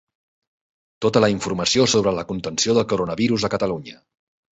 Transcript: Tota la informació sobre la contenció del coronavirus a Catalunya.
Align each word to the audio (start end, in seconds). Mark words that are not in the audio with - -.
Tota 1.05 1.21
la 1.23 1.29
informació 1.33 1.85
sobre 1.93 2.13
la 2.19 2.23
contenció 2.31 2.75
del 2.79 2.87
coronavirus 2.95 3.47
a 3.49 3.53
Catalunya. 3.57 3.95